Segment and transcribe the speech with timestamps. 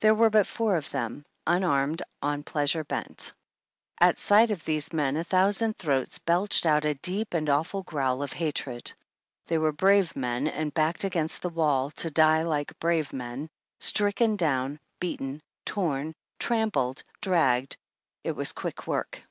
[0.00, 3.32] There were but four of them, unarmed, on pleasure bent.
[4.00, 8.22] At sight of these men, a thousand throats belched out a deep and awful growl
[8.22, 8.92] of hatred.
[9.46, 13.48] They were brave men, and backed against the wall to die like brave men,
[13.80, 17.78] stricken down, beaten, torn, trampled, dragged,
[18.24, 19.26] it was quick work.